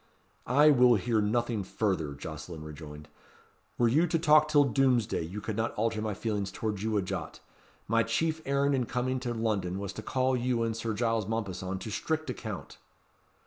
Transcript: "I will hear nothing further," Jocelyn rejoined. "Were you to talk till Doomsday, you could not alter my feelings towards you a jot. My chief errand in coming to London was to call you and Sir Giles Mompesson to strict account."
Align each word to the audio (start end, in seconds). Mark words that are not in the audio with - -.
"I 0.47 0.71
will 0.71 0.95
hear 0.95 1.21
nothing 1.21 1.63
further," 1.63 2.15
Jocelyn 2.15 2.63
rejoined. 2.63 3.07
"Were 3.77 3.87
you 3.87 4.07
to 4.07 4.17
talk 4.17 4.47
till 4.47 4.63
Doomsday, 4.63 5.21
you 5.25 5.41
could 5.41 5.55
not 5.55 5.75
alter 5.75 6.01
my 6.01 6.15
feelings 6.15 6.51
towards 6.51 6.81
you 6.81 6.97
a 6.97 7.03
jot. 7.03 7.39
My 7.87 8.01
chief 8.01 8.41
errand 8.43 8.73
in 8.73 8.87
coming 8.87 9.19
to 9.19 9.31
London 9.31 9.77
was 9.77 9.93
to 9.93 10.01
call 10.01 10.35
you 10.35 10.63
and 10.63 10.75
Sir 10.75 10.95
Giles 10.95 11.27
Mompesson 11.27 11.77
to 11.81 11.91
strict 11.91 12.31
account." 12.31 12.79